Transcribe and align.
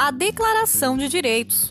a 0.00 0.10
Declaração 0.10 0.96
de 0.96 1.08
Direitos. 1.08 1.70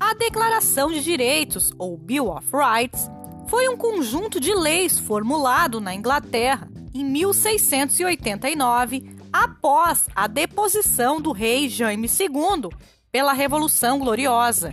A 0.00 0.14
Declaração 0.14 0.90
de 0.90 1.04
Direitos, 1.04 1.70
ou 1.76 1.98
Bill 1.98 2.30
of 2.30 2.48
Rights, 2.50 3.10
foi 3.46 3.68
um 3.68 3.76
conjunto 3.76 4.40
de 4.40 4.54
leis 4.54 4.98
formulado 4.98 5.82
na 5.82 5.94
Inglaterra 5.94 6.66
em 6.94 7.04
1689, 7.04 9.14
após 9.30 10.06
a 10.16 10.26
deposição 10.26 11.20
do 11.20 11.30
rei 11.30 11.68
Jaime 11.68 12.08
II 12.08 12.70
pela 13.10 13.34
Revolução 13.34 13.98
Gloriosa. 13.98 14.72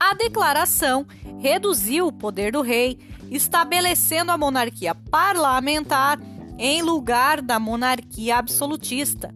A 0.00 0.14
declaração 0.14 1.06
reduziu 1.38 2.06
o 2.06 2.12
poder 2.12 2.52
do 2.52 2.62
rei, 2.62 2.98
estabelecendo 3.30 4.32
a 4.32 4.38
monarquia 4.38 4.94
parlamentar 4.94 6.18
em 6.62 6.82
lugar 6.82 7.40
da 7.40 7.58
monarquia 7.58 8.36
absolutista. 8.36 9.34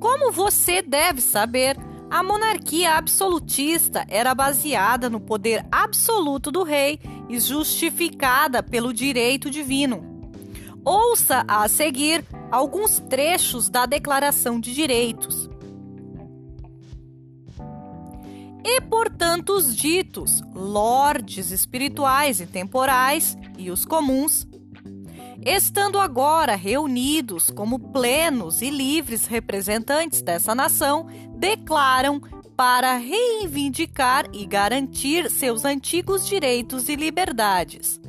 Como 0.00 0.32
você 0.32 0.82
deve 0.82 1.20
saber, 1.20 1.76
a 2.10 2.20
monarquia 2.20 2.94
absolutista 2.94 4.04
era 4.08 4.34
baseada 4.34 5.08
no 5.08 5.20
poder 5.20 5.64
absoluto 5.70 6.50
do 6.50 6.64
rei 6.64 6.98
e 7.28 7.38
justificada 7.38 8.60
pelo 8.60 8.92
direito 8.92 9.48
divino. 9.48 10.02
Ouça 10.84 11.44
a 11.46 11.68
seguir 11.68 12.24
alguns 12.50 12.98
trechos 12.98 13.68
da 13.68 13.86
Declaração 13.86 14.58
de 14.58 14.74
Direitos. 14.74 15.48
E 18.64 18.80
portanto 18.80 19.50
os 19.50 19.76
ditos 19.76 20.42
lordes 20.52 21.52
espirituais 21.52 22.40
e 22.40 22.46
temporais 22.46 23.38
e 23.56 23.70
os 23.70 23.84
comuns 23.84 24.44
estando 25.48 25.98
agora 25.98 26.54
reunidos 26.54 27.48
como 27.48 27.78
plenos 27.78 28.60
e 28.60 28.70
livres 28.70 29.26
representantes 29.26 30.20
dessa 30.20 30.54
nação, 30.54 31.06
declaram 31.36 32.20
para 32.56 32.96
reivindicar 32.96 34.26
e 34.32 34.44
garantir 34.44 35.30
seus 35.30 35.64
antigos 35.64 36.26
direitos 36.26 36.88
e 36.88 36.96
liberdades. 36.96 38.00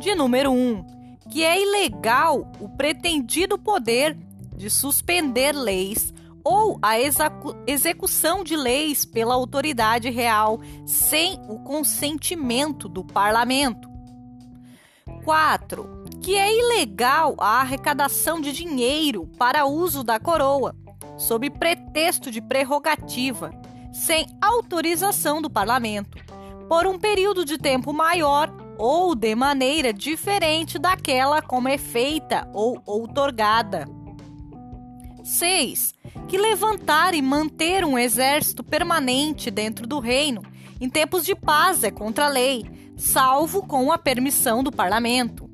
De 0.00 0.14
número 0.14 0.50
1, 0.50 0.54
um, 0.54 0.84
que 1.30 1.44
é 1.44 1.60
ilegal 1.60 2.50
o 2.58 2.68
pretendido 2.70 3.58
poder 3.58 4.16
de 4.56 4.70
suspender 4.70 5.52
leis 5.52 6.12
ou 6.42 6.78
a 6.82 6.96
execução 7.66 8.42
de 8.42 8.56
leis 8.56 9.04
pela 9.04 9.34
autoridade 9.34 10.10
real 10.10 10.60
sem 10.86 11.38
o 11.48 11.60
consentimento 11.60 12.88
do 12.88 13.04
parlamento. 13.04 13.91
4. 15.24 16.02
Que 16.20 16.36
é 16.36 16.56
ilegal 16.56 17.34
a 17.38 17.60
arrecadação 17.60 18.40
de 18.40 18.52
dinheiro 18.52 19.26
para 19.38 19.66
uso 19.66 20.04
da 20.04 20.20
coroa, 20.20 20.74
sob 21.16 21.50
pretexto 21.50 22.30
de 22.30 22.40
prerrogativa, 22.40 23.50
sem 23.92 24.26
autorização 24.40 25.42
do 25.42 25.50
parlamento, 25.50 26.18
por 26.68 26.86
um 26.86 26.98
período 26.98 27.44
de 27.44 27.58
tempo 27.58 27.92
maior 27.92 28.52
ou 28.78 29.14
de 29.14 29.34
maneira 29.34 29.92
diferente 29.92 30.78
daquela 30.78 31.42
como 31.42 31.68
é 31.68 31.76
feita 31.76 32.48
ou 32.52 32.80
outorgada. 32.86 33.86
6. 35.24 35.94
Que 36.28 36.38
levantar 36.38 37.14
e 37.14 37.22
manter 37.22 37.84
um 37.84 37.98
exército 37.98 38.64
permanente 38.64 39.50
dentro 39.50 39.86
do 39.86 39.98
reino 39.98 40.42
em 40.80 40.88
tempos 40.88 41.24
de 41.24 41.36
paz 41.36 41.84
é 41.84 41.92
contra 41.92 42.26
a 42.26 42.28
lei, 42.28 42.64
salvo 42.96 43.62
com 43.62 43.90
a 43.92 43.98
permissão 43.98 44.62
do 44.62 44.72
parlamento. 44.72 45.50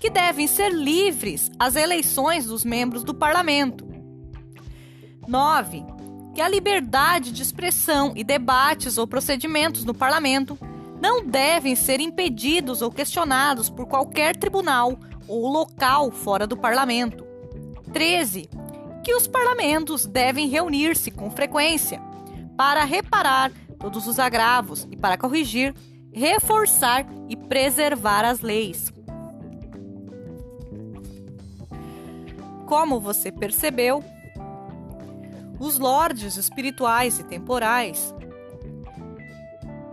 Que 0.00 0.10
devem 0.10 0.46
ser 0.46 0.72
livres 0.72 1.50
as 1.58 1.74
eleições 1.74 2.46
dos 2.46 2.64
membros 2.64 3.02
do 3.02 3.14
parlamento. 3.14 3.86
9. 5.26 5.84
Que 6.34 6.40
a 6.40 6.48
liberdade 6.48 7.32
de 7.32 7.42
expressão 7.42 8.12
e 8.14 8.22
debates 8.22 8.96
ou 8.96 9.06
procedimentos 9.06 9.84
no 9.84 9.92
parlamento 9.92 10.58
não 11.00 11.24
devem 11.24 11.74
ser 11.74 12.00
impedidos 12.00 12.82
ou 12.82 12.90
questionados 12.90 13.68
por 13.68 13.86
qualquer 13.86 14.36
tribunal 14.36 14.98
ou 15.26 15.48
local 15.48 16.10
fora 16.10 16.46
do 16.46 16.56
parlamento. 16.56 17.24
13. 17.92 18.48
Que 19.04 19.14
os 19.14 19.26
parlamentos 19.26 20.06
devem 20.06 20.48
reunir-se 20.48 21.10
com 21.10 21.30
frequência 21.30 22.00
para 22.56 22.84
reparar 22.84 23.52
todos 23.78 24.06
os 24.06 24.18
agravos 24.18 24.86
e 24.90 24.96
para 24.96 25.16
corrigir, 25.16 25.74
reforçar 26.12 27.06
e 27.28 27.36
preservar 27.36 28.24
as 28.24 28.40
leis. 28.40 28.92
Como 32.66 33.00
você 33.00 33.32
percebeu, 33.32 34.04
os 35.58 35.78
lordes 35.78 36.36
espirituais 36.36 37.18
e 37.18 37.24
temporais 37.24 38.14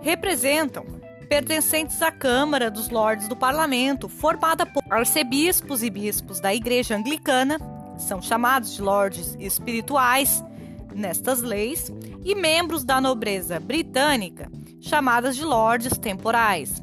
representam 0.02 0.86
pertencentes 1.26 2.02
à 2.02 2.12
Câmara 2.12 2.70
dos 2.70 2.90
Lordes 2.90 3.28
do 3.28 3.36
Parlamento, 3.36 4.08
formada 4.08 4.66
por 4.66 4.84
arcebispos 4.90 5.82
e 5.82 5.90
bispos 5.90 6.40
da 6.40 6.54
Igreja 6.54 6.96
Anglicana, 6.96 7.58
são 7.98 8.22
chamados 8.22 8.76
de 8.76 8.82
lordes 8.82 9.36
espirituais 9.40 10.44
nestas 10.94 11.42
leis, 11.42 11.92
e 12.24 12.34
membros 12.34 12.84
da 12.84 13.02
nobreza 13.02 13.60
britânica, 13.60 14.50
chamadas 14.86 15.36
de 15.36 15.44
lordes 15.44 15.98
temporais. 15.98 16.82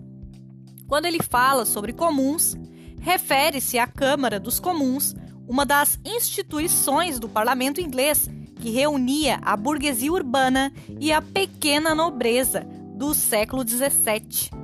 Quando 0.89 1.07
ele 1.07 1.23
fala 1.23 1.65
sobre 1.65 1.93
comuns, 1.93 2.57
refere-se 3.01 3.79
à 3.79 3.87
Câmara 3.87 4.39
dos 4.39 4.61
Comuns, 4.61 5.15
uma 5.49 5.65
das 5.65 5.99
instituições 6.05 7.19
do 7.19 7.29
parlamento 7.29 7.81
inglês 7.81 8.29
que 8.57 8.71
reunia 8.71 9.39
a 9.43 9.57
burguesia 9.57 10.13
urbana 10.13 10.73
e 11.01 11.13
a 11.13 11.23
pequena 11.23 11.95
nobreza 11.95 12.67
do 12.95 13.15
século 13.15 13.67
XVII. 13.67 14.62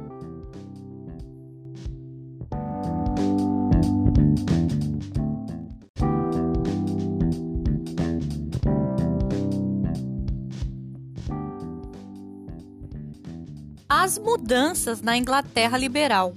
As 13.91 14.19
mudanças 14.19 15.01
na 15.01 15.17
Inglaterra 15.17 15.79
liberal. 15.79 16.35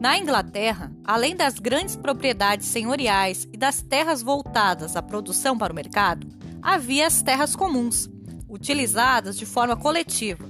Na 0.00 0.18
Inglaterra, 0.18 0.90
além 1.04 1.36
das 1.36 1.60
grandes 1.60 1.94
propriedades 1.94 2.66
senhoriais 2.66 3.46
e 3.52 3.56
das 3.56 3.82
terras 3.82 4.20
voltadas 4.20 4.96
à 4.96 5.02
produção 5.02 5.56
para 5.56 5.72
o 5.72 5.76
mercado, 5.76 6.26
havia 6.60 7.06
as 7.06 7.22
terras 7.22 7.54
comuns, 7.54 8.10
utilizadas 8.48 9.38
de 9.38 9.46
forma 9.46 9.76
coletiva. 9.76 10.44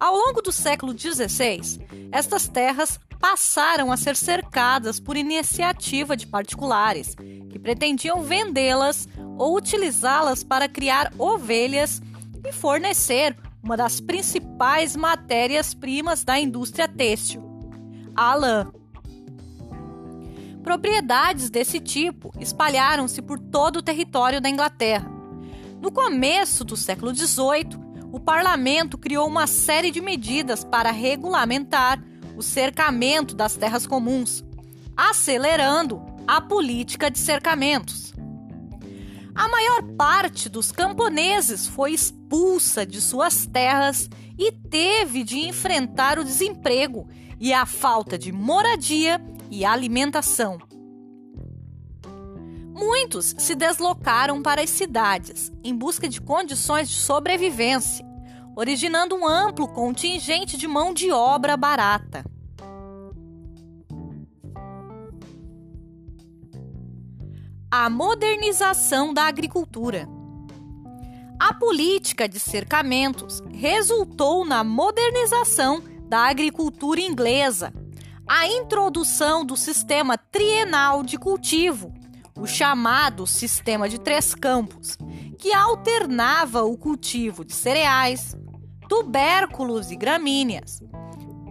Ao 0.00 0.12
longo 0.12 0.42
do 0.42 0.50
século 0.50 0.92
XVI, 0.98 1.86
estas 2.10 2.48
terras 2.48 2.98
passaram 3.20 3.92
a 3.92 3.96
ser 3.96 4.16
cercadas 4.16 4.98
por 4.98 5.16
iniciativa 5.16 6.16
de 6.16 6.26
particulares, 6.26 7.14
que 7.48 7.60
pretendiam 7.60 8.22
vendê-las 8.22 9.08
ou 9.38 9.56
utilizá-las 9.56 10.42
para 10.42 10.68
criar 10.68 11.12
ovelhas 11.16 12.02
e 12.44 12.52
fornecer 12.52 13.36
uma 13.68 13.76
das 13.76 14.00
principais 14.00 14.96
matérias-primas 14.96 16.24
da 16.24 16.40
indústria 16.40 16.88
têxtil, 16.88 17.42
a 18.16 18.34
lã. 18.34 18.72
Propriedades 20.62 21.50
desse 21.50 21.78
tipo 21.78 22.32
espalharam-se 22.40 23.20
por 23.20 23.38
todo 23.38 23.76
o 23.76 23.82
território 23.82 24.40
da 24.40 24.48
Inglaterra. 24.48 25.10
No 25.82 25.92
começo 25.92 26.64
do 26.64 26.78
século 26.78 27.14
XVIII, 27.14 27.78
o 28.10 28.18
parlamento 28.18 28.96
criou 28.96 29.28
uma 29.28 29.46
série 29.46 29.90
de 29.90 30.00
medidas 30.00 30.64
para 30.64 30.90
regulamentar 30.90 32.02
o 32.38 32.42
cercamento 32.42 33.36
das 33.36 33.54
terras 33.54 33.86
comuns, 33.86 34.42
acelerando 34.96 36.00
a 36.26 36.40
política 36.40 37.10
de 37.10 37.18
cercamentos. 37.18 38.07
A 39.38 39.46
maior 39.46 39.84
parte 39.96 40.48
dos 40.48 40.72
camponeses 40.72 41.68
foi 41.68 41.92
expulsa 41.92 42.84
de 42.84 43.00
suas 43.00 43.46
terras 43.46 44.10
e 44.36 44.50
teve 44.50 45.22
de 45.22 45.38
enfrentar 45.38 46.18
o 46.18 46.24
desemprego 46.24 47.08
e 47.38 47.52
a 47.54 47.64
falta 47.64 48.18
de 48.18 48.32
moradia 48.32 49.24
e 49.48 49.64
alimentação. 49.64 50.58
Muitos 52.74 53.36
se 53.38 53.54
deslocaram 53.54 54.42
para 54.42 54.60
as 54.60 54.70
cidades 54.70 55.52
em 55.62 55.72
busca 55.72 56.08
de 56.08 56.20
condições 56.20 56.88
de 56.88 56.96
sobrevivência, 56.96 58.04
originando 58.56 59.14
um 59.14 59.24
amplo 59.24 59.68
contingente 59.68 60.56
de 60.56 60.66
mão 60.66 60.92
de 60.92 61.12
obra 61.12 61.56
barata. 61.56 62.24
A 67.80 67.88
modernização 67.88 69.14
da 69.14 69.28
agricultura. 69.28 70.08
A 71.38 71.54
política 71.54 72.28
de 72.28 72.40
cercamentos 72.40 73.40
resultou 73.52 74.44
na 74.44 74.64
modernização 74.64 75.80
da 76.08 76.28
agricultura 76.28 77.00
inglesa, 77.00 77.72
a 78.26 78.48
introdução 78.48 79.44
do 79.44 79.56
sistema 79.56 80.18
trienal 80.18 81.04
de 81.04 81.16
cultivo, 81.16 81.94
o 82.36 82.48
chamado 82.48 83.28
sistema 83.28 83.88
de 83.88 84.00
três 84.00 84.34
campos, 84.34 84.98
que 85.38 85.54
alternava 85.54 86.64
o 86.64 86.76
cultivo 86.76 87.44
de 87.44 87.54
cereais, 87.54 88.34
tubérculos 88.88 89.92
e 89.92 89.96
gramíneas, 89.96 90.82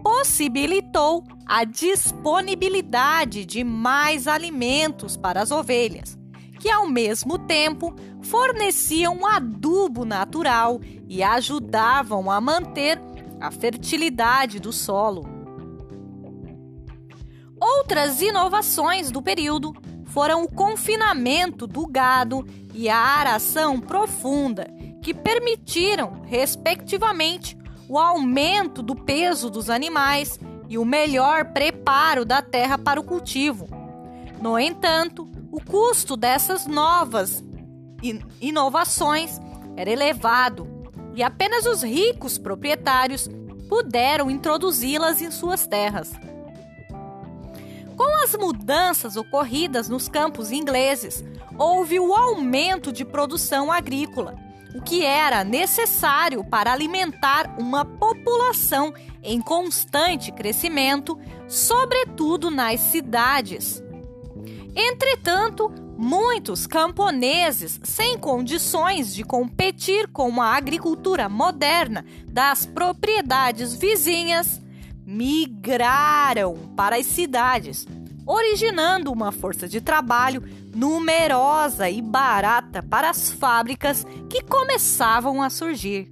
possibilitou 0.08 1.22
a 1.44 1.64
disponibilidade 1.64 3.44
de 3.44 3.62
mais 3.62 4.26
alimentos 4.26 5.18
para 5.18 5.42
as 5.42 5.50
ovelhas, 5.50 6.18
que 6.58 6.70
ao 6.70 6.88
mesmo 6.88 7.38
tempo 7.38 7.94
forneciam 8.22 9.26
adubo 9.26 10.06
natural 10.06 10.80
e 11.06 11.22
ajudavam 11.22 12.30
a 12.30 12.40
manter 12.40 12.98
a 13.38 13.50
fertilidade 13.50 14.58
do 14.58 14.72
solo. 14.72 15.28
Outras 17.60 18.22
inovações 18.22 19.10
do 19.10 19.20
período 19.20 19.74
foram 20.06 20.42
o 20.42 20.50
confinamento 20.50 21.66
do 21.66 21.86
gado 21.86 22.46
e 22.72 22.88
a 22.88 22.96
aração 22.96 23.78
profunda, 23.78 24.68
que 25.02 25.12
permitiram, 25.12 26.22
respectivamente, 26.24 27.57
o 27.88 27.98
aumento 27.98 28.82
do 28.82 28.94
peso 28.94 29.48
dos 29.48 29.70
animais 29.70 30.38
e 30.68 30.76
o 30.76 30.84
melhor 30.84 31.46
preparo 31.46 32.24
da 32.24 32.42
terra 32.42 32.76
para 32.76 33.00
o 33.00 33.04
cultivo. 33.04 33.66
No 34.40 34.58
entanto, 34.58 35.28
o 35.50 35.62
custo 35.64 36.16
dessas 36.16 36.66
novas 36.66 37.42
inovações 38.40 39.40
era 39.76 39.90
elevado 39.90 40.68
e 41.14 41.22
apenas 41.22 41.64
os 41.66 41.82
ricos 41.82 42.36
proprietários 42.36 43.28
puderam 43.68 44.30
introduzi-las 44.30 45.22
em 45.22 45.30
suas 45.30 45.66
terras. 45.66 46.12
Com 47.96 48.22
as 48.22 48.36
mudanças 48.36 49.16
ocorridas 49.16 49.88
nos 49.88 50.08
campos 50.08 50.52
ingleses, 50.52 51.24
houve 51.58 51.98
o 51.98 52.14
aumento 52.14 52.92
de 52.92 53.04
produção 53.04 53.72
agrícola 53.72 54.47
o 54.74 54.80
que 54.80 55.04
era 55.04 55.44
necessário 55.44 56.44
para 56.44 56.72
alimentar 56.72 57.54
uma 57.58 57.84
população 57.84 58.92
em 59.22 59.40
constante 59.40 60.30
crescimento, 60.30 61.18
sobretudo 61.46 62.50
nas 62.50 62.80
cidades. 62.80 63.82
Entretanto, 64.74 65.72
muitos 65.96 66.66
camponeses, 66.66 67.80
sem 67.82 68.16
condições 68.16 69.14
de 69.14 69.24
competir 69.24 70.08
com 70.08 70.40
a 70.40 70.54
agricultura 70.54 71.28
moderna 71.28 72.04
das 72.26 72.64
propriedades 72.64 73.74
vizinhas, 73.74 74.60
migraram 75.04 76.54
para 76.76 76.96
as 76.96 77.06
cidades 77.06 77.86
originando 78.28 79.10
uma 79.10 79.32
força 79.32 79.66
de 79.66 79.80
trabalho 79.80 80.42
numerosa 80.78 81.90
e 81.90 82.00
barata 82.00 82.80
para 82.80 83.10
as 83.10 83.32
fábricas 83.32 84.06
que 84.30 84.44
começavam 84.44 85.42
a 85.42 85.50
surgir. 85.50 86.08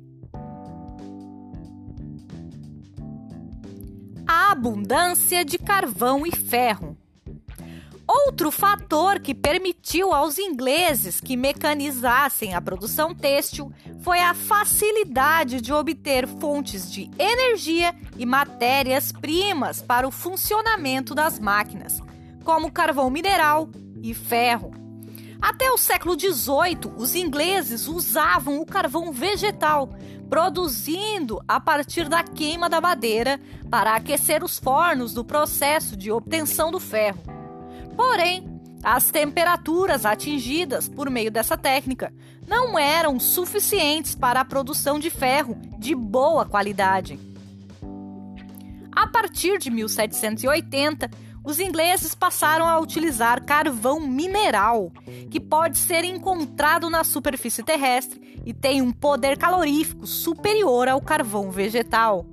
A 4.26 4.50
abundância 4.50 5.44
de 5.44 5.56
carvão 5.56 6.26
e 6.26 6.32
ferro. 6.34 6.96
Outro 8.08 8.50
fator 8.50 9.20
que 9.20 9.34
permitiu 9.34 10.12
aos 10.12 10.36
ingleses 10.36 11.20
que 11.20 11.36
mecanizassem 11.36 12.52
a 12.52 12.60
produção 12.60 13.14
têxtil 13.14 13.72
foi 14.00 14.18
a 14.18 14.34
facilidade 14.34 15.60
de 15.60 15.72
obter 15.72 16.26
fontes 16.26 16.90
de 16.90 17.08
energia 17.16 17.94
e 18.16 18.26
matérias-primas 18.26 19.80
para 19.80 20.08
o 20.08 20.10
funcionamento 20.10 21.14
das 21.14 21.38
máquinas, 21.38 22.00
como 22.44 22.70
carvão 22.70 23.10
mineral 23.10 23.68
e 24.10 24.14
ferro. 24.14 24.72
Até 25.40 25.70
o 25.70 25.76
século 25.76 26.18
XVIII, 26.18 26.92
os 26.96 27.14
ingleses 27.14 27.86
usavam 27.88 28.60
o 28.60 28.66
carvão 28.66 29.12
vegetal, 29.12 29.90
produzindo 30.28 31.40
a 31.46 31.60
partir 31.60 32.08
da 32.08 32.22
queima 32.22 32.68
da 32.68 32.80
madeira 32.80 33.40
para 33.70 33.94
aquecer 33.94 34.42
os 34.42 34.58
fornos 34.58 35.12
do 35.12 35.24
processo 35.24 35.96
de 35.96 36.10
obtenção 36.10 36.70
do 36.70 36.80
ferro. 36.80 37.20
Porém, 37.96 38.56
as 38.82 39.10
temperaturas 39.10 40.04
atingidas 40.04 40.88
por 40.88 41.10
meio 41.10 41.30
dessa 41.30 41.56
técnica 41.56 42.12
não 42.46 42.78
eram 42.78 43.18
suficientes 43.18 44.14
para 44.14 44.40
a 44.40 44.44
produção 44.44 44.98
de 44.98 45.10
ferro 45.10 45.56
de 45.78 45.94
boa 45.94 46.44
qualidade. 46.44 47.18
A 48.92 49.06
partir 49.06 49.58
de 49.58 49.70
1780, 49.70 51.10
os 51.46 51.60
ingleses 51.60 52.12
passaram 52.12 52.66
a 52.66 52.76
utilizar 52.80 53.44
carvão 53.44 54.00
mineral, 54.00 54.90
que 55.30 55.38
pode 55.38 55.78
ser 55.78 56.02
encontrado 56.02 56.90
na 56.90 57.04
superfície 57.04 57.62
terrestre 57.62 58.42
e 58.44 58.52
tem 58.52 58.82
um 58.82 58.90
poder 58.90 59.38
calorífico 59.38 60.08
superior 60.08 60.88
ao 60.88 61.00
carvão 61.00 61.52
vegetal. 61.52 62.26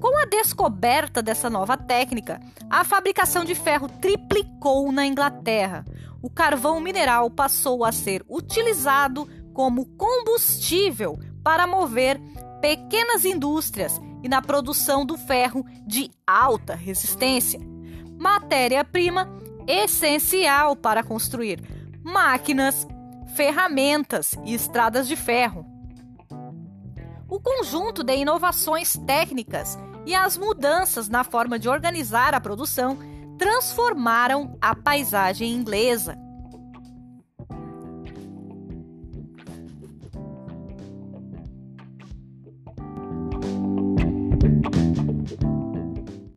Com 0.00 0.16
a 0.16 0.24
descoberta 0.24 1.20
dessa 1.20 1.50
nova 1.50 1.76
técnica, 1.76 2.40
a 2.70 2.82
fabricação 2.82 3.44
de 3.44 3.54
ferro 3.54 3.90
triplicou 4.00 4.90
na 4.90 5.04
Inglaterra. 5.04 5.84
O 6.22 6.30
carvão 6.30 6.80
mineral 6.80 7.28
passou 7.30 7.84
a 7.84 7.92
ser 7.92 8.24
utilizado 8.26 9.28
como 9.52 9.84
combustível 9.98 11.18
para 11.44 11.66
mover 11.66 12.18
pequenas 12.62 13.26
indústrias 13.26 14.00
e 14.22 14.28
na 14.30 14.40
produção 14.40 15.04
do 15.04 15.18
ferro 15.18 15.62
de 15.86 16.10
alta 16.26 16.74
resistência, 16.74 17.60
matéria-prima 18.20 19.26
essencial 19.66 20.76
para 20.76 21.02
construir 21.02 21.58
máquinas, 22.04 22.86
ferramentas 23.34 24.36
e 24.44 24.52
estradas 24.52 25.08
de 25.08 25.16
ferro. 25.16 25.64
O 27.26 27.40
conjunto 27.40 28.04
de 28.04 28.14
inovações 28.16 28.94
técnicas 29.06 29.78
e 30.04 30.14
as 30.14 30.36
mudanças 30.36 31.08
na 31.08 31.24
forma 31.24 31.58
de 31.58 31.68
organizar 31.68 32.34
a 32.34 32.40
produção 32.40 32.98
transformaram 33.38 34.58
a 34.60 34.74
paisagem 34.74 35.52
inglesa. 35.52 36.18